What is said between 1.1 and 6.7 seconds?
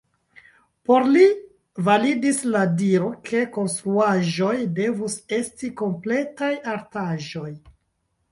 li validis la diro ke konstruaĵoj devus esti kompletaj